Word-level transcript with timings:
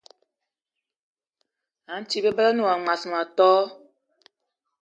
A 1.91 1.93
nti 2.01 2.17
bebela 2.23 2.51
na 2.53 2.61
wa 2.67 2.75
mas 2.85 3.01
ma 3.11 3.21
tó? 3.37 3.51